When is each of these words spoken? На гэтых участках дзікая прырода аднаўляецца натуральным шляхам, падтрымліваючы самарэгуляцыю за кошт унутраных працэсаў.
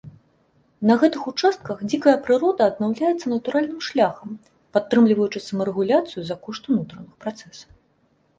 На 0.91 0.93
гэтых 1.01 1.25
участках 1.31 1.83
дзікая 1.91 2.13
прырода 2.27 2.61
аднаўляецца 2.71 3.27
натуральным 3.35 3.79
шляхам, 3.89 4.29
падтрымліваючы 4.79 5.39
самарэгуляцыю 5.51 6.21
за 6.33 6.41
кошт 6.49 6.63
унутраных 6.73 7.13
працэсаў. 7.29 7.71